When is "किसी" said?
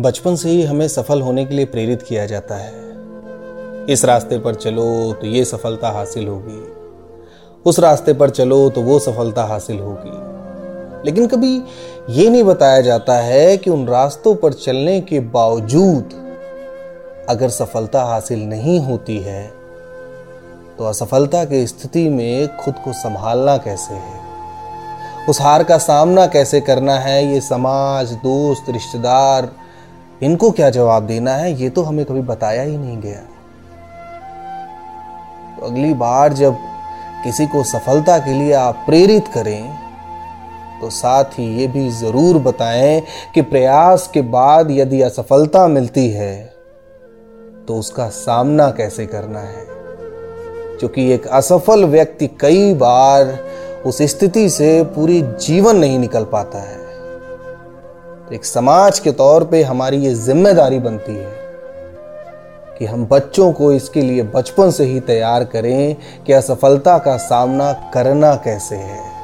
37.24-37.46